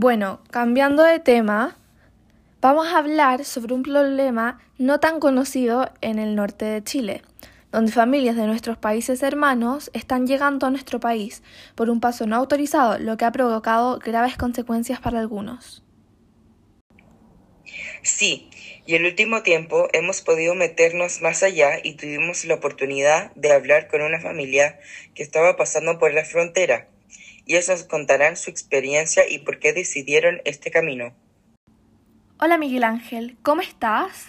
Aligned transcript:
Bueno, 0.00 0.40
cambiando 0.52 1.02
de 1.02 1.18
tema, 1.18 1.76
vamos 2.60 2.86
a 2.86 2.98
hablar 2.98 3.44
sobre 3.44 3.74
un 3.74 3.82
problema 3.82 4.60
no 4.78 5.00
tan 5.00 5.18
conocido 5.18 5.90
en 6.02 6.20
el 6.20 6.36
norte 6.36 6.66
de 6.66 6.84
Chile, 6.84 7.22
donde 7.72 7.90
familias 7.90 8.36
de 8.36 8.46
nuestros 8.46 8.78
países 8.78 9.24
hermanos 9.24 9.90
están 9.94 10.28
llegando 10.28 10.68
a 10.68 10.70
nuestro 10.70 11.00
país 11.00 11.42
por 11.74 11.90
un 11.90 11.98
paso 11.98 12.28
no 12.28 12.36
autorizado, 12.36 13.00
lo 13.00 13.16
que 13.16 13.24
ha 13.24 13.32
provocado 13.32 13.98
graves 13.98 14.36
consecuencias 14.36 15.00
para 15.00 15.18
algunos. 15.18 15.82
Sí, 18.02 18.50
y 18.86 18.94
el 18.94 19.04
último 19.04 19.42
tiempo 19.42 19.88
hemos 19.92 20.22
podido 20.22 20.54
meternos 20.54 21.22
más 21.22 21.42
allá 21.42 21.70
y 21.82 21.94
tuvimos 21.94 22.44
la 22.44 22.54
oportunidad 22.54 23.32
de 23.34 23.50
hablar 23.50 23.88
con 23.88 24.02
una 24.02 24.20
familia 24.20 24.78
que 25.16 25.24
estaba 25.24 25.56
pasando 25.56 25.98
por 25.98 26.14
la 26.14 26.24
frontera. 26.24 26.86
Y 27.48 27.56
ellos 27.56 27.70
nos 27.70 27.84
contarán 27.84 28.36
su 28.36 28.50
experiencia 28.50 29.26
y 29.26 29.38
por 29.38 29.58
qué 29.58 29.72
decidieron 29.72 30.42
este 30.44 30.70
camino. 30.70 31.16
Hola 32.38 32.58
Miguel 32.58 32.84
Ángel, 32.84 33.38
¿cómo 33.42 33.62
estás? 33.62 34.26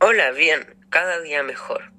Hola, 0.00 0.30
bien, 0.30 0.78
cada 0.88 1.20
día 1.20 1.42
mejor. 1.42 1.92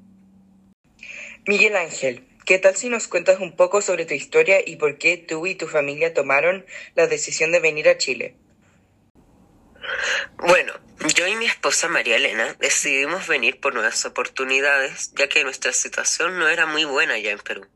Miguel 1.45 1.75
Ángel, 1.75 2.27
¿qué 2.43 2.57
tal 2.57 2.75
si 2.75 2.89
nos 2.89 3.07
cuentas 3.07 3.39
un 3.39 3.55
poco 3.55 3.83
sobre 3.83 4.07
tu 4.07 4.15
historia 4.15 4.57
y 4.65 4.77
por 4.77 4.97
qué 4.97 5.17
tú 5.17 5.45
y 5.45 5.53
tu 5.53 5.67
familia 5.67 6.15
tomaron 6.15 6.65
la 6.95 7.05
decisión 7.05 7.51
de 7.51 7.59
venir 7.59 7.87
a 7.89 7.99
Chile? 7.99 8.37
Bueno, 10.37 10.73
yo 11.15 11.27
y 11.27 11.35
mi 11.35 11.45
esposa 11.45 11.89
María 11.89 12.15
Elena 12.15 12.55
decidimos 12.59 13.27
venir 13.27 13.59
por 13.59 13.75
nuevas 13.75 14.03
oportunidades, 14.03 15.13
ya 15.13 15.29
que 15.29 15.43
nuestra 15.43 15.73
situación 15.73 16.39
no 16.39 16.49
era 16.49 16.65
muy 16.65 16.85
buena 16.85 17.19
ya 17.19 17.29
en 17.29 17.39
Perú. 17.39 17.67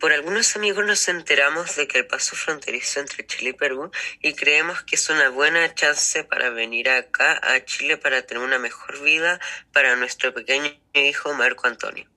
Por 0.00 0.12
algunos 0.12 0.56
amigos 0.56 0.86
nos 0.86 1.06
enteramos 1.08 1.76
de 1.76 1.86
que 1.86 1.98
el 1.98 2.06
paso 2.06 2.34
fronterizo 2.34 3.00
entre 3.00 3.26
Chile 3.26 3.50
y 3.50 3.52
Perú 3.52 3.90
y 4.22 4.32
creemos 4.32 4.82
que 4.82 4.96
es 4.96 5.10
una 5.10 5.28
buena 5.28 5.74
chance 5.74 6.24
para 6.24 6.48
venir 6.48 6.88
acá 6.88 7.38
a 7.42 7.62
Chile 7.66 7.98
para 7.98 8.22
tener 8.22 8.42
una 8.42 8.58
mejor 8.58 9.02
vida 9.02 9.38
para 9.72 9.96
nuestro 9.96 10.32
pequeño 10.32 10.72
hijo 10.94 11.34
Marco 11.34 11.66
Antonio. 11.66 12.08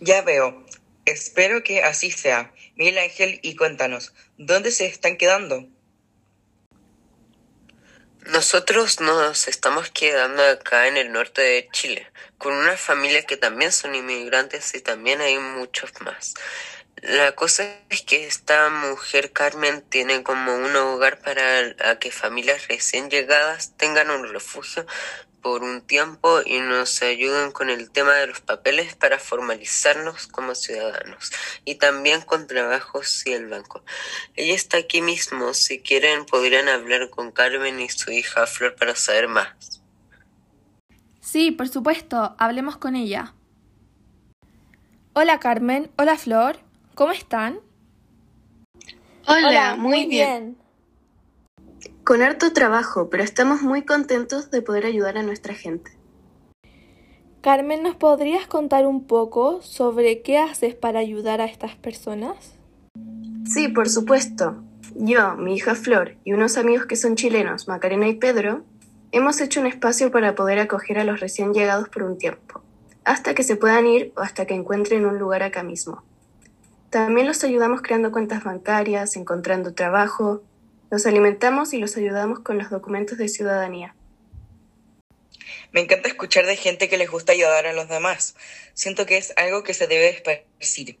Ya 0.00 0.22
veo. 0.22 0.64
Espero 1.04 1.62
que 1.62 1.82
así 1.82 2.10
sea. 2.10 2.52
Miguel 2.76 2.98
Ángel, 2.98 3.40
y 3.42 3.54
cuéntanos, 3.56 4.14
¿dónde 4.38 4.70
se 4.70 4.86
están 4.86 5.16
quedando? 5.16 5.68
Nosotros 8.26 9.00
nos 9.00 9.48
estamos 9.48 9.90
quedando 9.90 10.42
acá 10.42 10.88
en 10.88 10.96
el 10.96 11.12
norte 11.12 11.40
de 11.40 11.68
Chile, 11.72 12.10
con 12.36 12.52
una 12.52 12.76
familia 12.76 13.24
que 13.24 13.36
también 13.36 13.72
son 13.72 13.94
inmigrantes 13.94 14.74
y 14.74 14.80
también 14.80 15.20
hay 15.20 15.38
muchos 15.38 15.92
más. 16.00 16.34
La 17.02 17.32
cosa 17.32 17.64
es 17.90 18.02
que 18.02 18.26
esta 18.26 18.70
mujer 18.70 19.32
Carmen 19.32 19.82
tiene 19.82 20.22
como 20.22 20.56
un 20.56 20.74
hogar 20.74 21.20
para 21.20 21.98
que 21.98 22.10
familias 22.10 22.66
recién 22.68 23.08
llegadas 23.08 23.76
tengan 23.76 24.10
un 24.10 24.28
refugio 24.28 24.84
por 25.40 25.62
un 25.62 25.80
tiempo 25.82 26.40
y 26.44 26.58
nos 26.58 27.00
ayuden 27.02 27.52
con 27.52 27.70
el 27.70 27.90
tema 27.90 28.14
de 28.14 28.26
los 28.26 28.40
papeles 28.40 28.96
para 28.96 29.20
formalizarnos 29.20 30.26
como 30.26 30.56
ciudadanos 30.56 31.30
y 31.64 31.76
también 31.76 32.22
con 32.22 32.48
trabajos 32.48 33.24
y 33.26 33.32
el 33.32 33.46
banco. 33.46 33.84
Ella 34.34 34.54
está 34.54 34.78
aquí 34.78 35.00
mismo, 35.00 35.54
si 35.54 35.80
quieren 35.80 36.26
podrían 36.26 36.68
hablar 36.68 37.10
con 37.10 37.30
Carmen 37.30 37.78
y 37.80 37.88
su 37.88 38.10
hija 38.10 38.46
Flor 38.46 38.74
para 38.74 38.96
saber 38.96 39.28
más. 39.28 39.82
Sí, 41.20 41.52
por 41.52 41.68
supuesto, 41.68 42.34
hablemos 42.38 42.76
con 42.76 42.96
ella. 42.96 43.34
Hola 45.12 45.38
Carmen, 45.40 45.90
hola 45.96 46.16
Flor, 46.16 46.60
¿cómo 46.98 47.12
están? 47.12 47.60
Hola, 49.28 49.76
muy, 49.78 50.06
bien. 50.06 50.56
Con 52.02 52.22
harto 52.22 52.52
trabajo, 52.52 53.08
pero 53.08 53.22
estamos 53.22 53.62
muy 53.62 53.82
contentos 53.82 54.50
de 54.50 54.62
poder 54.62 54.84
ayudar 54.84 55.16
a 55.16 55.22
nuestra 55.22 55.54
gente. 55.54 55.92
Carmen, 57.40 57.84
¿nos 57.84 57.94
podrías 57.94 58.48
contar 58.48 58.84
un 58.84 59.06
poco 59.06 59.62
sobre 59.62 60.22
qué 60.22 60.38
haces 60.38 60.74
para 60.74 60.98
ayudar 60.98 61.40
a 61.40 61.44
estas 61.44 61.76
personas? 61.76 62.56
Sí, 63.44 63.68
por 63.68 63.88
supuesto. 63.88 64.56
Yo, 64.96 65.36
mi 65.36 65.54
hija 65.54 65.76
Flor 65.76 66.16
y 66.24 66.32
unos 66.32 66.56
amigos 66.56 66.86
que 66.86 66.96
son 66.96 67.14
chilenos, 67.14 67.68
Macarena 67.68 68.08
y 68.08 68.14
Pedro, 68.14 68.64
hemos 69.12 69.40
hecho 69.40 69.60
un 69.60 69.68
espacio 69.68 70.10
para 70.10 70.34
poder 70.34 70.58
acoger 70.58 70.98
a 70.98 71.04
los 71.04 71.20
recién 71.20 71.54
llegados 71.54 71.88
por 71.90 72.02
un 72.02 72.18
tiempo, 72.18 72.60
hasta 73.04 73.34
que 73.34 73.44
se 73.44 73.54
puedan 73.54 73.86
ir 73.86 74.12
o 74.16 74.20
hasta 74.20 74.46
que 74.46 74.54
encuentren 74.54 75.06
un 75.06 75.20
lugar 75.20 75.44
acá 75.44 75.62
mismo. 75.62 76.02
También 76.90 77.26
los 77.26 77.44
ayudamos 77.44 77.82
creando 77.82 78.10
cuentas 78.10 78.44
bancarias, 78.44 79.16
encontrando 79.16 79.74
trabajo, 79.74 80.42
los 80.90 81.04
alimentamos 81.04 81.74
y 81.74 81.78
los 81.78 81.96
ayudamos 81.98 82.40
con 82.40 82.56
los 82.56 82.70
documentos 82.70 83.18
de 83.18 83.28
ciudadanía. 83.28 83.94
Me 85.70 85.82
encanta 85.82 86.08
escuchar 86.08 86.46
de 86.46 86.56
gente 86.56 86.88
que 86.88 86.96
les 86.96 87.10
gusta 87.10 87.32
ayudar 87.32 87.66
a 87.66 87.74
los 87.74 87.88
demás. 87.88 88.36
Siento 88.72 89.04
que 89.04 89.18
es 89.18 89.34
algo 89.36 89.64
que 89.64 89.74
se 89.74 89.86
debe 89.86 90.08
esparcir. 90.08 90.98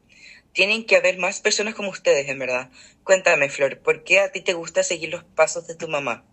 Tienen 0.52 0.84
que 0.84 0.96
haber 0.96 1.18
más 1.18 1.40
personas 1.40 1.74
como 1.74 1.88
ustedes, 1.88 2.28
en 2.28 2.38
verdad. 2.38 2.70
Cuéntame, 3.02 3.48
Flor, 3.48 3.78
¿por 3.78 4.04
qué 4.04 4.20
a 4.20 4.30
ti 4.30 4.42
te 4.42 4.52
gusta 4.52 4.82
seguir 4.82 5.10
los 5.10 5.24
pasos 5.24 5.66
de 5.66 5.74
tu 5.74 5.88
mamá? 5.88 6.24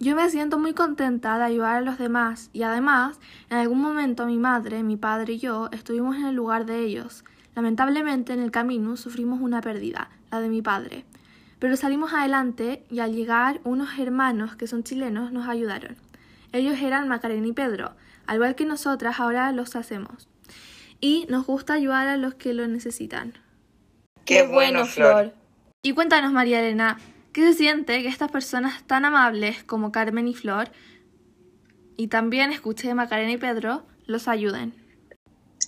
Yo 0.00 0.16
me 0.16 0.28
siento 0.30 0.58
muy 0.58 0.74
contenta 0.74 1.38
de 1.38 1.44
ayudar 1.44 1.76
a 1.76 1.80
los 1.80 1.98
demás 1.98 2.50
y 2.52 2.64
además, 2.64 3.20
en 3.50 3.58
algún 3.58 3.80
momento 3.80 4.26
mi 4.26 4.38
madre, 4.38 4.82
mi 4.82 4.96
padre 4.96 5.34
y 5.34 5.38
yo 5.38 5.68
estuvimos 5.70 6.16
en 6.16 6.26
el 6.26 6.34
lugar 6.34 6.66
de 6.66 6.80
ellos. 6.80 7.24
Lamentablemente 7.54 8.32
en 8.32 8.40
el 8.40 8.50
camino 8.50 8.96
sufrimos 8.96 9.40
una 9.40 9.60
pérdida, 9.60 10.10
la 10.30 10.40
de 10.40 10.48
mi 10.48 10.62
padre. 10.62 11.04
Pero 11.58 11.76
salimos 11.76 12.12
adelante 12.12 12.84
y 12.90 12.98
al 12.98 13.14
llegar 13.14 13.60
unos 13.64 13.98
hermanos 13.98 14.56
que 14.56 14.66
son 14.66 14.82
chilenos 14.82 15.32
nos 15.32 15.48
ayudaron. 15.48 15.96
Ellos 16.52 16.80
eran 16.80 17.08
Macarena 17.08 17.46
y 17.46 17.52
Pedro, 17.52 17.92
al 18.26 18.36
igual 18.36 18.54
que 18.54 18.64
nosotras 18.64 19.20
ahora 19.20 19.50
los 19.52 19.76
hacemos. 19.76 20.28
Y 21.00 21.26
nos 21.28 21.46
gusta 21.46 21.74
ayudar 21.74 22.08
a 22.08 22.16
los 22.16 22.34
que 22.34 22.54
lo 22.54 22.66
necesitan. 22.66 23.34
Qué, 24.24 24.46
bueno, 24.46 24.86
Flor. 24.86 25.32
Y 25.82 25.92
cuéntanos, 25.92 26.32
María 26.32 26.60
Elena, 26.60 26.98
¿qué 27.32 27.42
se 27.42 27.54
siente 27.54 28.02
que 28.02 28.08
estas 28.08 28.30
personas 28.30 28.84
tan 28.84 29.04
amables 29.04 29.64
como 29.64 29.92
Carmen 29.92 30.28
y 30.28 30.34
Flor, 30.34 30.70
y 31.96 32.08
también 32.08 32.50
escuché 32.52 32.88
de 32.88 32.94
Macarena 32.94 33.32
y 33.32 33.36
Pedro, 33.36 33.84
los 34.06 34.28
ayuden? 34.28 34.83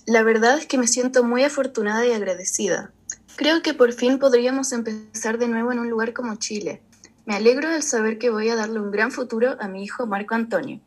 La 0.07 0.23
verdad 0.23 0.57
es 0.57 0.65
que 0.65 0.77
me 0.77 0.87
siento 0.87 1.25
muy 1.25 1.43
afortunada 1.43 2.05
y 2.05 2.13
agradecida. 2.13 2.93
Creo 3.35 3.61
que 3.61 3.73
por 3.73 3.91
fin 3.91 4.19
podríamos 4.19 4.71
empezar 4.71 5.37
de 5.37 5.49
nuevo 5.49 5.73
en 5.73 5.79
un 5.79 5.89
lugar 5.89 6.13
como 6.13 6.37
Chile. 6.37 6.81
Me 7.25 7.35
alegro 7.35 7.67
al 7.67 7.83
saber 7.83 8.17
que 8.17 8.29
voy 8.29 8.47
a 8.47 8.55
darle 8.55 8.79
un 8.79 8.89
gran 8.89 9.11
futuro 9.11 9.57
a 9.59 9.67
mi 9.67 9.83
hijo 9.83 10.07
Marco 10.07 10.33
Antonio. 10.33 10.79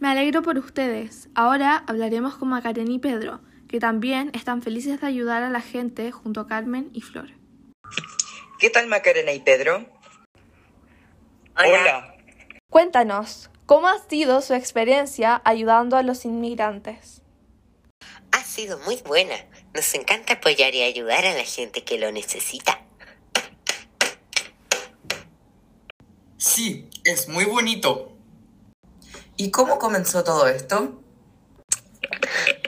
Me 0.00 0.08
alegro 0.08 0.42
por 0.42 0.58
ustedes. 0.58 1.28
Ahora 1.36 1.84
hablaremos 1.86 2.34
con 2.34 2.48
Macarena 2.48 2.90
y 2.90 2.98
Pedro, 2.98 3.40
que 3.68 3.78
también 3.78 4.32
están 4.34 4.60
felices 4.60 5.00
de 5.00 5.06
ayudar 5.06 5.44
a 5.44 5.48
la 5.48 5.60
gente 5.60 6.10
junto 6.10 6.40
a 6.40 6.48
Carmen 6.48 6.90
y 6.92 7.02
Flor. 7.02 7.28
¿Qué 8.58 8.70
tal 8.70 8.88
Macarena 8.88 9.30
y 9.30 9.38
Pedro? 9.38 9.86
Hola. 11.56 12.16
Cuéntanos, 12.68 13.50
¿cómo 13.66 13.86
ha 13.86 14.00
sido 14.08 14.40
su 14.40 14.54
experiencia 14.54 15.40
ayudando 15.44 15.96
a 15.96 16.02
los 16.02 16.24
inmigrantes? 16.24 17.21
Sido 18.62 18.78
muy 18.78 18.94
buena. 18.98 19.34
Nos 19.74 19.92
encanta 19.94 20.34
apoyar 20.34 20.72
y 20.72 20.84
ayudar 20.84 21.26
a 21.26 21.34
la 21.34 21.42
gente 21.42 21.82
que 21.82 21.98
lo 21.98 22.12
necesita. 22.12 22.80
Sí, 26.36 26.88
es 27.02 27.26
muy 27.26 27.44
bonito. 27.44 28.12
¿Y 29.36 29.50
cómo 29.50 29.80
comenzó 29.80 30.22
todo 30.22 30.46
esto? 30.46 31.02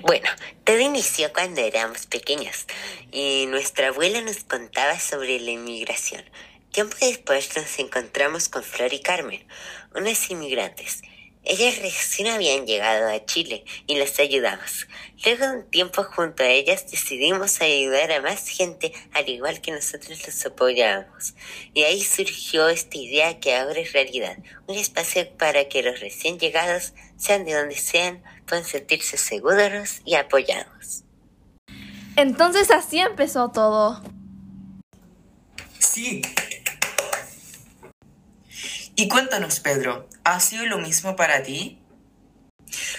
Bueno, 0.03 0.29
todo 0.65 0.81
inició 0.81 1.33
cuando 1.33 1.61
éramos 1.61 2.07
pequeños 2.07 2.67
y 3.13 3.47
nuestra 3.47 3.91
abuela 3.91 4.21
nos 4.21 4.43
contaba 4.43 4.99
sobre 4.99 5.39
la 5.39 5.53
inmigración. 5.53 6.25
Tiempo 6.73 6.97
después 7.01 7.57
nos 7.57 7.79
encontramos 7.79 8.49
con 8.49 8.65
Flor 8.65 8.93
y 8.93 9.01
Carmen, 9.01 9.47
unas 9.95 10.29
inmigrantes, 10.29 11.03
ellas 11.45 11.79
recién 11.83 12.29
habían 12.29 12.67
llegado 12.67 13.09
a 13.09 13.25
Chile 13.25 13.65
y 13.87 13.97
las 13.97 14.19
ayudamos. 14.19 14.87
Luego 15.25 15.47
de 15.47 15.57
un 15.59 15.71
tiempo 15.71 16.05
junto 16.05 16.43
a 16.43 16.49
ellas 16.49 16.91
decidimos 16.91 17.61
ayudar 17.61 18.13
a 18.13 18.23
más 18.23 18.49
gente 18.49 18.93
al 19.13 19.29
igual 19.29 19.61
que 19.61 19.73
nosotros 19.73 20.27
los 20.27 20.47
apoyábamos. 20.47 21.35
Y 21.73 21.83
ahí 21.83 22.03
surgió 22.03 22.69
esta 22.69 22.97
idea 22.97 23.41
que 23.41 23.55
ahora 23.55 23.81
es 23.81 23.93
realidad. 23.93 24.39
Un 24.67 24.77
espacio 24.77 25.29
para 25.37 25.69
que 25.69 25.83
los 25.83 26.01
recién 26.01 26.39
llegados, 26.39 26.93
sean 27.17 27.45
de 27.45 27.55
donde 27.55 27.77
sean, 27.77 28.23
puedan 28.47 28.65
sentirse 28.65 29.17
seguros 29.17 30.01
y 30.05 30.15
apoyados. 30.15 31.05
Entonces 32.17 32.71
así 32.71 32.99
empezó 32.99 33.51
todo. 33.51 34.03
Sí, 35.79 36.23
y 38.97 39.09
cuéntanos, 39.09 39.61
Pedro, 39.61 40.09
¿ha 40.25 40.39
sido 40.41 40.67
lo 40.67 40.79
mismo 40.79 41.17
para 41.17 41.43
ti? 41.43 41.81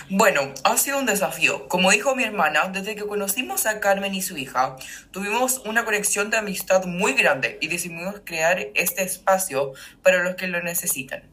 Bueno, 0.09 0.53
ha 0.63 0.77
sido 0.77 0.99
un 0.99 1.05
desafío. 1.05 1.67
Como 1.67 1.91
dijo 1.91 2.15
mi 2.15 2.23
hermana, 2.23 2.67
desde 2.67 2.95
que 2.95 3.07
conocimos 3.07 3.65
a 3.65 3.79
Carmen 3.79 4.13
y 4.13 4.21
su 4.21 4.37
hija, 4.37 4.75
tuvimos 5.11 5.61
una 5.65 5.85
conexión 5.85 6.29
de 6.29 6.37
amistad 6.37 6.85
muy 6.85 7.13
grande 7.13 7.57
y 7.61 7.67
decidimos 7.67 8.21
crear 8.23 8.59
este 8.75 9.03
espacio 9.03 9.73
para 10.03 10.23
los 10.23 10.35
que 10.35 10.47
lo 10.47 10.61
necesitan. 10.61 11.23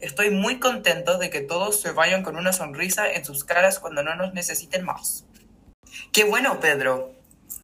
Estoy 0.00 0.30
muy 0.30 0.60
contento 0.60 1.18
de 1.18 1.30
que 1.30 1.40
todos 1.40 1.80
se 1.80 1.92
vayan 1.92 2.22
con 2.22 2.36
una 2.36 2.52
sonrisa 2.52 3.10
en 3.10 3.24
sus 3.24 3.44
caras 3.44 3.78
cuando 3.78 4.02
no 4.02 4.14
nos 4.14 4.34
necesiten 4.34 4.84
más. 4.84 5.24
¡Qué 6.12 6.24
bueno, 6.24 6.60
Pedro! 6.60 7.12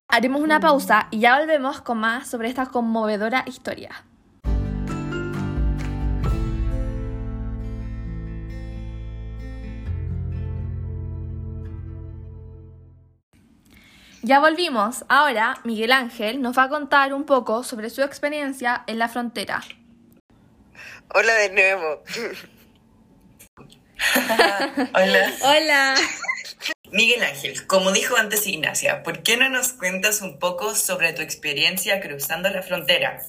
Haremos 0.09 0.43
una 0.43 0.61
pausa 0.61 1.09
y 1.11 1.21
ya 1.21 1.39
volvemos 1.39 1.81
con 1.81 1.99
más 1.99 2.29
sobre 2.29 2.49
esta 2.49 2.67
conmovedora 2.67 3.45
historia. 3.47 4.05
Ya 14.23 14.39
volvimos. 14.39 15.05
Ahora 15.09 15.59
Miguel 15.65 15.91
Ángel 15.91 16.41
nos 16.41 16.57
va 16.57 16.65
a 16.65 16.69
contar 16.69 17.13
un 17.13 17.25
poco 17.25 17.65
sobre 17.65 17.91
su 17.91 18.03
experiencia 18.03 18.85
en 18.87 19.01
la 19.01 19.09
frontera. 19.09 19.65
Hola 21.13 21.35
de 21.35 21.51
nuevo. 21.51 22.05
Hola. 24.95 25.33
Hola. 25.43 25.95
Miguel 26.93 27.23
Ángel, 27.25 27.67
como 27.67 27.91
dijo 27.91 28.17
antes 28.17 28.47
Ignacia, 28.47 29.03
¿por 29.03 29.25
qué 29.25 29.37
no 29.37 29.49
nos 29.49 29.73
cuentas 29.73 30.23
un 30.23 30.39
poco 30.39 30.77
sobre 30.77 31.13
tu 31.13 31.23
experiencia 31.23 32.01
cruzando 32.01 32.49
la 32.49 32.63
frontera? 32.63 33.27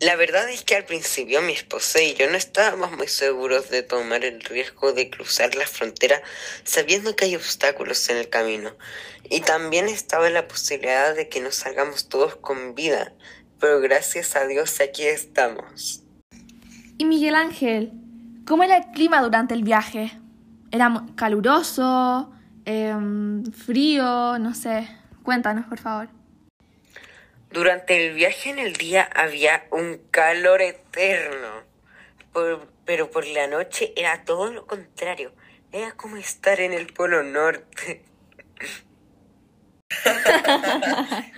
La 0.00 0.16
verdad 0.16 0.48
es 0.48 0.64
que 0.64 0.76
al 0.76 0.86
principio 0.86 1.42
mi 1.42 1.52
esposa 1.52 2.00
y 2.00 2.14
yo 2.14 2.26
no 2.30 2.38
estábamos 2.38 2.96
muy 2.96 3.06
seguros 3.06 3.68
de 3.68 3.82
tomar 3.82 4.24
el 4.24 4.40
riesgo 4.40 4.94
de 4.94 5.10
cruzar 5.10 5.54
la 5.56 5.66
frontera 5.66 6.22
sabiendo 6.64 7.14
que 7.14 7.26
hay 7.26 7.36
obstáculos 7.36 8.08
en 8.08 8.16
el 8.16 8.30
camino. 8.30 8.70
Y 9.28 9.42
también 9.42 9.90
estaba 9.90 10.30
la 10.30 10.48
posibilidad 10.48 11.14
de 11.14 11.28
que 11.28 11.40
no 11.40 11.50
salgamos 11.50 12.08
todos 12.08 12.36
con 12.36 12.74
vida. 12.74 13.12
Pero 13.58 13.80
gracias 13.80 14.36
a 14.36 14.46
Dios 14.46 14.80
aquí 14.80 15.04
estamos. 15.04 16.02
Y 16.96 17.04
Miguel 17.04 17.34
Ángel, 17.34 17.92
¿cómo 18.46 18.62
era 18.62 18.78
el 18.78 18.84
clima 18.92 19.20
durante 19.20 19.52
el 19.52 19.64
viaje? 19.64 20.18
¿Era 20.70 21.04
caluroso? 21.14 22.32
Em, 22.64 23.44
¿Frío? 23.52 24.38
No 24.38 24.54
sé. 24.54 24.88
Cuéntanos, 25.22 25.66
por 25.66 25.78
favor. 25.78 26.19
Durante 27.50 28.06
el 28.06 28.14
viaje 28.14 28.50
en 28.50 28.58
el 28.58 28.74
día 28.74 29.08
había 29.14 29.66
un 29.70 29.98
calor 30.10 30.62
eterno, 30.62 31.64
Por- 32.32 32.68
pero 32.84 33.10
por 33.10 33.26
la 33.26 33.46
noche 33.48 33.92
era 33.96 34.24
todo 34.24 34.52
lo 34.52 34.66
contrario. 34.66 35.32
Era 35.72 35.92
como 35.96 36.16
estar 36.16 36.60
en 36.60 36.72
el 36.72 36.92
Polo 36.92 37.22
Norte. 37.24 38.04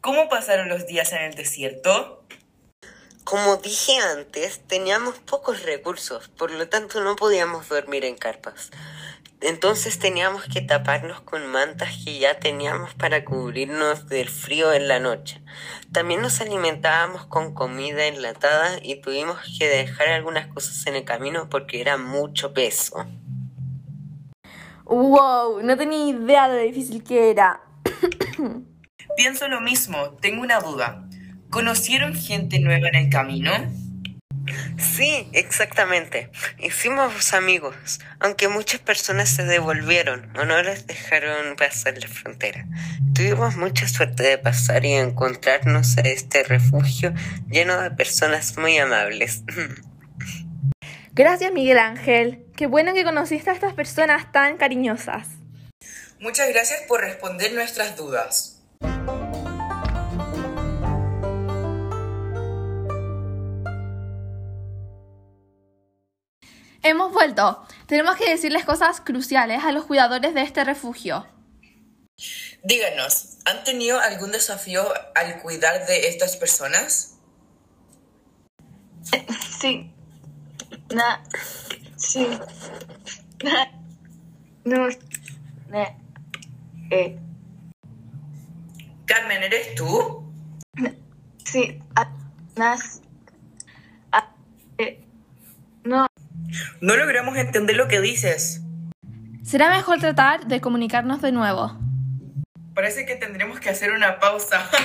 ¿Cómo 0.00 0.28
pasaron 0.28 0.68
los 0.68 0.86
días 0.86 1.12
en 1.12 1.22
el 1.22 1.34
desierto? 1.34 2.24
Como 3.24 3.56
dije 3.58 3.98
antes, 3.98 4.66
teníamos 4.66 5.18
pocos 5.18 5.62
recursos, 5.62 6.28
por 6.28 6.50
lo 6.50 6.68
tanto 6.68 7.02
no 7.02 7.14
podíamos 7.14 7.68
dormir 7.68 8.04
en 8.04 8.16
carpas. 8.16 8.70
Entonces 9.40 10.00
teníamos 10.00 10.44
que 10.44 10.62
taparnos 10.62 11.20
con 11.20 11.46
mantas 11.46 11.90
que 12.04 12.18
ya 12.18 12.40
teníamos 12.40 12.94
para 12.94 13.24
cubrirnos 13.24 14.08
del 14.08 14.28
frío 14.28 14.72
en 14.72 14.88
la 14.88 14.98
noche. 14.98 15.40
También 15.92 16.20
nos 16.20 16.40
alimentábamos 16.40 17.26
con 17.26 17.54
comida 17.54 18.06
enlatada 18.06 18.80
y 18.82 19.00
tuvimos 19.00 19.38
que 19.56 19.68
dejar 19.68 20.08
algunas 20.08 20.48
cosas 20.48 20.84
en 20.88 20.96
el 20.96 21.04
camino 21.04 21.48
porque 21.48 21.80
era 21.80 21.96
mucho 21.96 22.52
peso. 22.52 23.06
¡Wow! 24.84 25.62
No 25.62 25.76
tenía 25.76 26.08
idea 26.08 26.48
de 26.48 26.56
lo 26.56 26.62
difícil 26.62 27.04
que 27.04 27.30
era. 27.30 27.60
Pienso 29.16 29.46
lo 29.46 29.60
mismo, 29.60 30.16
tengo 30.20 30.42
una 30.42 30.60
duda. 30.60 31.08
¿Conocieron 31.50 32.14
gente 32.14 32.58
nueva 32.58 32.88
en 32.88 32.94
el 32.96 33.08
camino? 33.08 33.52
Sí, 34.78 35.28
exactamente. 35.32 36.30
Hicimos 36.58 37.32
amigos, 37.34 38.00
aunque 38.20 38.48
muchas 38.48 38.80
personas 38.80 39.28
se 39.28 39.44
devolvieron 39.44 40.30
o 40.38 40.44
no 40.44 40.62
les 40.62 40.86
dejaron 40.86 41.56
pasar 41.56 41.98
la 41.98 42.08
frontera. 42.08 42.66
Tuvimos 43.14 43.56
mucha 43.56 43.88
suerte 43.88 44.22
de 44.22 44.38
pasar 44.38 44.84
y 44.84 44.92
encontrarnos 44.92 45.98
a 45.98 46.02
este 46.02 46.44
refugio 46.44 47.12
lleno 47.48 47.80
de 47.80 47.90
personas 47.90 48.56
muy 48.56 48.78
amables. 48.78 49.42
Gracias, 51.12 51.52
Miguel 51.52 51.78
Ángel. 51.78 52.44
Qué 52.56 52.66
bueno 52.66 52.94
que 52.94 53.02
conociste 53.02 53.50
a 53.50 53.52
estas 53.52 53.74
personas 53.74 54.30
tan 54.30 54.56
cariñosas. 54.56 55.26
Muchas 56.20 56.48
gracias 56.48 56.82
por 56.86 57.00
responder 57.00 57.52
nuestras 57.54 57.96
dudas. 57.96 58.57
Hemos 66.88 67.12
vuelto. 67.12 67.62
Tenemos 67.86 68.16
que 68.16 68.30
decirles 68.30 68.64
cosas 68.64 69.02
cruciales 69.02 69.62
a 69.62 69.72
los 69.72 69.84
cuidadores 69.84 70.32
de 70.32 70.40
este 70.40 70.64
refugio. 70.64 71.26
Díganos, 72.64 73.36
¿han 73.44 73.62
tenido 73.62 74.00
algún 74.00 74.32
desafío 74.32 74.82
al 75.14 75.42
cuidar 75.42 75.86
de 75.86 76.08
estas 76.08 76.38
personas? 76.38 77.18
Sí. 79.60 79.92
Na. 80.94 81.22
Sí. 81.96 82.26
Na. 83.44 83.70
No. 84.64 84.88
Na. 85.68 85.94
Eh. 86.90 87.18
Carmen, 89.04 89.42
¿eres 89.42 89.74
tú? 89.74 90.32
Sí. 91.44 91.82
Nas. 92.56 93.02
A. 94.10 94.34
Eh. 94.78 95.04
No. 95.84 96.06
No 96.80 96.96
logramos 96.96 97.36
entender 97.36 97.76
lo 97.76 97.88
que 97.88 98.00
dices. 98.00 98.62
Será 99.42 99.68
mejor 99.70 99.98
tratar 99.98 100.46
de 100.46 100.60
comunicarnos 100.60 101.20
de 101.20 101.32
nuevo. 101.32 101.76
Parece 102.74 103.04
que 103.04 103.16
tendremos 103.16 103.58
que 103.58 103.70
hacer 103.70 103.90
una 103.92 104.20
pausa. 104.20 104.70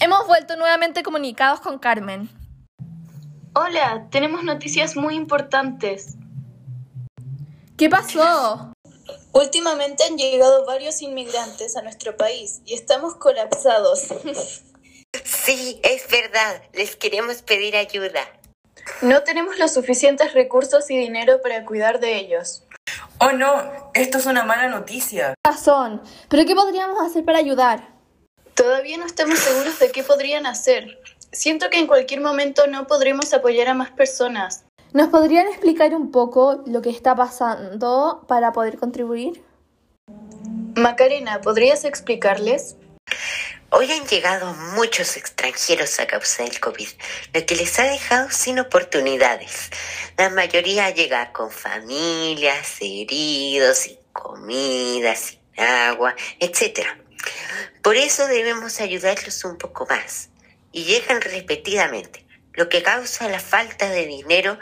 Hemos 0.00 0.26
vuelto 0.26 0.56
nuevamente 0.56 1.04
comunicados 1.04 1.60
con 1.60 1.78
Carmen. 1.78 2.28
Hola, 3.54 4.08
tenemos 4.10 4.42
noticias 4.42 4.96
muy 4.96 5.14
importantes. 5.14 6.16
¿Qué 7.76 7.88
pasó? 7.88 8.72
Últimamente 9.36 10.02
han 10.04 10.16
llegado 10.16 10.64
varios 10.64 11.02
inmigrantes 11.02 11.76
a 11.76 11.82
nuestro 11.82 12.16
país 12.16 12.62
y 12.64 12.72
estamos 12.72 13.16
colapsados. 13.16 14.06
Sí, 15.24 15.78
es 15.82 16.08
verdad. 16.08 16.62
Les 16.72 16.96
queremos 16.96 17.42
pedir 17.42 17.76
ayuda. 17.76 18.20
No 19.02 19.24
tenemos 19.24 19.58
los 19.58 19.74
suficientes 19.74 20.32
recursos 20.32 20.90
y 20.90 20.96
dinero 20.96 21.42
para 21.42 21.66
cuidar 21.66 22.00
de 22.00 22.16
ellos. 22.16 22.62
Oh 23.18 23.32
no, 23.32 23.90
esto 23.92 24.16
es 24.16 24.24
una 24.24 24.44
mala 24.44 24.68
noticia. 24.68 25.34
Razón. 25.46 26.00
¿Pero 26.30 26.46
qué 26.46 26.54
podríamos 26.54 26.98
hacer 27.02 27.22
para 27.22 27.38
ayudar? 27.38 27.90
Todavía 28.54 28.96
no 28.96 29.04
estamos 29.04 29.38
seguros 29.38 29.78
de 29.78 29.90
qué 29.92 30.02
podrían 30.02 30.46
hacer. 30.46 30.98
Siento 31.30 31.68
que 31.68 31.78
en 31.78 31.86
cualquier 31.86 32.22
momento 32.22 32.66
no 32.68 32.86
podremos 32.86 33.34
apoyar 33.34 33.68
a 33.68 33.74
más 33.74 33.90
personas. 33.90 34.65
¿Nos 34.96 35.10
podrían 35.10 35.46
explicar 35.48 35.94
un 35.94 36.10
poco 36.10 36.62
lo 36.64 36.80
que 36.80 36.88
está 36.88 37.14
pasando 37.14 38.24
para 38.26 38.54
poder 38.54 38.78
contribuir? 38.78 39.44
Macarena, 40.74 41.42
¿podrías 41.42 41.84
explicarles? 41.84 42.76
Hoy 43.68 43.92
han 43.92 44.06
llegado 44.06 44.54
muchos 44.74 45.18
extranjeros 45.18 46.00
a 46.00 46.06
causa 46.06 46.44
del 46.44 46.58
COVID, 46.60 46.88
lo 47.34 47.44
que 47.44 47.56
les 47.56 47.78
ha 47.78 47.82
dejado 47.82 48.30
sin 48.30 48.58
oportunidades. 48.58 49.70
La 50.16 50.30
mayoría 50.30 50.88
llega 50.88 51.30
con 51.30 51.50
familias, 51.50 52.78
heridos, 52.80 53.76
sin 53.76 53.98
comida, 54.14 55.14
sin 55.14 55.40
agua, 55.58 56.16
etc. 56.40 56.86
Por 57.82 57.96
eso 57.96 58.26
debemos 58.28 58.80
ayudarlos 58.80 59.44
un 59.44 59.58
poco 59.58 59.84
más. 59.90 60.30
Y 60.72 60.84
llegan 60.84 61.20
repetidamente, 61.20 62.25
lo 62.56 62.68
que 62.68 62.82
causa 62.82 63.28
la 63.28 63.40
falta 63.40 63.88
de 63.88 64.06
dinero 64.06 64.58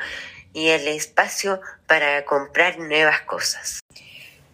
y 0.53 0.69
el 0.69 0.87
espacio 0.89 1.61
para 1.87 2.25
comprar 2.25 2.79
nuevas 2.79 3.23
cosas. 3.23 3.81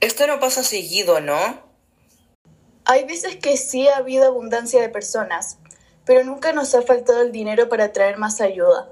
Esto 0.01 0.27
no 0.27 0.41
pasa 0.41 0.63
seguido, 0.63 1.21
¿no? 1.21 1.71
Hay 2.85 3.05
veces 3.05 3.37
que 3.37 3.57
sí 3.57 3.87
ha 3.89 3.99
habido 3.99 4.27
abundancia 4.27 4.81
de 4.81 4.89
personas, 4.89 5.59
pero 6.05 6.25
nunca 6.25 6.53
nos 6.53 6.75
ha 6.75 6.83
faltado 6.83 7.21
el 7.23 7.33
dinero 7.33 7.69
para 7.69 7.93
traer 7.93 8.17
más 8.17 8.41
ayuda. 8.41 8.89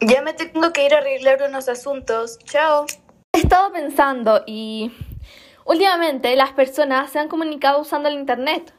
Ya 0.00 0.22
me 0.22 0.32
tengo 0.32 0.72
que 0.72 0.86
ir 0.86 0.94
a 0.94 0.98
arreglar 0.98 1.42
unos 1.42 1.68
asuntos. 1.68 2.38
Chao. 2.44 2.86
He 3.34 3.40
estado 3.40 3.70
pensando 3.72 4.42
y 4.46 4.92
últimamente 5.66 6.34
las 6.36 6.52
personas 6.52 7.12
se 7.12 7.18
han 7.18 7.28
comunicado 7.28 7.80
usando 7.80 8.08
el 8.08 8.14
Internet. 8.14 8.72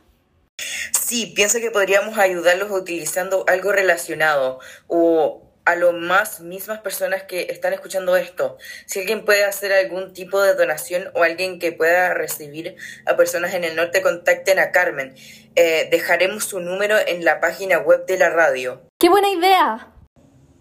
Sí, 1.11 1.25
pienso 1.25 1.59
que 1.59 1.71
podríamos 1.71 2.17
ayudarlos 2.17 2.71
utilizando 2.71 3.43
algo 3.49 3.73
relacionado 3.73 4.61
o 4.87 5.41
a 5.65 5.75
lo 5.75 5.91
más 5.91 6.39
mismas 6.39 6.79
personas 6.79 7.23
que 7.23 7.47
están 7.49 7.73
escuchando 7.73 8.15
esto. 8.15 8.57
Si 8.85 8.99
alguien 8.99 9.25
puede 9.25 9.43
hacer 9.43 9.73
algún 9.73 10.13
tipo 10.13 10.41
de 10.41 10.53
donación 10.53 11.11
o 11.13 11.23
alguien 11.23 11.59
que 11.59 11.73
pueda 11.73 12.13
recibir 12.13 12.77
a 13.05 13.17
personas 13.17 13.53
en 13.55 13.65
el 13.65 13.75
norte, 13.75 14.01
contacten 14.01 14.57
a 14.57 14.71
Carmen. 14.71 15.13
Eh, 15.57 15.89
dejaremos 15.91 16.45
su 16.45 16.61
número 16.61 16.95
en 17.05 17.25
la 17.25 17.41
página 17.41 17.79
web 17.79 18.05
de 18.05 18.17
la 18.17 18.29
radio. 18.29 18.81
¡Qué 18.97 19.09
buena 19.09 19.27
idea! 19.27 19.91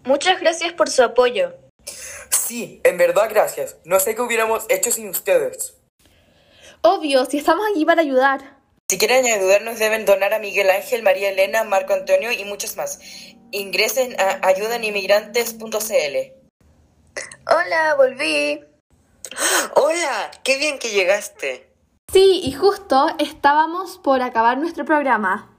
Muchas 0.03 0.41
gracias 0.41 0.73
por 0.73 0.89
su 0.89 1.01
apoyo. 1.01 1.55
Sí, 2.29 2.81
en 2.83 2.97
verdad 2.97 3.29
gracias. 3.29 3.77
No 3.85 4.01
sé 4.01 4.15
qué 4.15 4.21
hubiéramos 4.21 4.65
hecho 4.67 4.91
sin 4.91 5.07
ustedes. 5.07 5.77
Obvio, 6.81 7.23
si 7.23 7.37
estamos 7.37 7.65
aquí 7.71 7.85
para 7.85 8.01
ayudar. 8.01 8.60
Si 8.91 8.97
quieren 8.97 9.25
ayudarnos 9.25 9.79
deben 9.79 10.03
donar 10.03 10.33
a 10.33 10.39
Miguel 10.39 10.69
Ángel, 10.69 11.01
María 11.01 11.29
Elena, 11.29 11.63
Marco 11.63 11.93
Antonio 11.93 12.29
y 12.33 12.43
muchos 12.43 12.75
más. 12.75 12.99
Ingresen 13.51 14.19
a 14.19 14.45
ayudaninmigrantes.cl. 14.45 16.33
Hola, 17.47 17.95
volví. 17.95 18.65
Hola, 19.75 20.31
qué 20.43 20.57
bien 20.57 20.77
que 20.77 20.89
llegaste. 20.89 21.71
Sí, 22.11 22.41
y 22.43 22.51
justo 22.51 23.07
estábamos 23.17 23.97
por 23.97 24.21
acabar 24.21 24.57
nuestro 24.57 24.83
programa. 24.83 25.57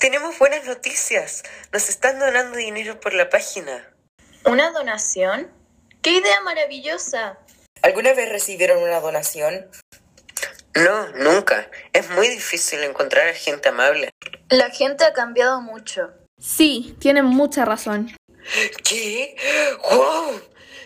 Tenemos 0.00 0.36
buenas 0.40 0.64
noticias. 0.64 1.44
Nos 1.72 1.88
están 1.88 2.18
donando 2.18 2.56
dinero 2.56 2.98
por 2.98 3.14
la 3.14 3.30
página. 3.30 3.94
¿Una 4.44 4.72
donación? 4.72 5.52
¡Qué 6.02 6.14
idea 6.14 6.40
maravillosa! 6.40 7.38
¿Alguna 7.82 8.12
vez 8.12 8.28
recibieron 8.28 8.82
una 8.82 8.98
donación? 8.98 9.70
No, 10.74 11.08
nunca. 11.16 11.68
Es 11.92 12.10
muy 12.10 12.28
difícil 12.28 12.82
encontrar 12.82 13.28
a 13.28 13.34
gente 13.34 13.68
amable. 13.68 14.10
La 14.48 14.70
gente 14.70 15.04
ha 15.04 15.12
cambiado 15.12 15.60
mucho. 15.60 16.10
Sí, 16.38 16.96
tienen 17.00 17.24
mucha 17.24 17.64
razón. 17.64 18.14
¿Qué? 18.84 19.36
¡Wow! 19.90 20.40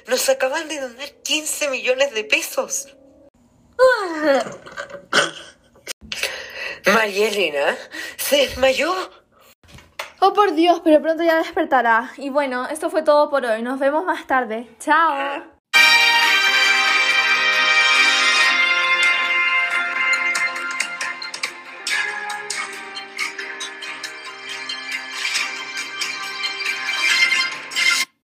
Nos 0.06 0.28
acaban 0.28 0.68
de 0.68 0.80
donar 0.80 1.08
15 1.22 1.68
millones 1.68 2.12
de 2.12 2.24
pesos. 2.24 2.96
María 6.86 7.28
Elena 7.28 7.76
se 8.16 8.36
desmayó. 8.36 8.92
Oh, 10.20 10.32
por 10.32 10.54
Dios, 10.54 10.80
pero 10.82 11.02
pronto 11.02 11.22
ya 11.22 11.36
despertará. 11.36 12.12
Y 12.16 12.30
bueno, 12.30 12.66
esto 12.68 12.90
fue 12.90 13.02
todo 13.02 13.30
por 13.30 13.44
hoy. 13.44 13.62
Nos 13.62 13.78
vemos 13.78 14.04
más 14.04 14.26
tarde. 14.26 14.68
Chao. 14.78 15.53